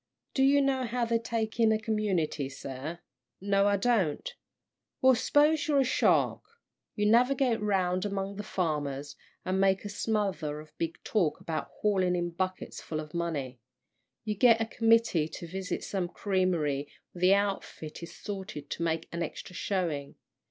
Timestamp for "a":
1.71-1.77, 5.81-5.83, 9.85-9.89, 14.59-14.65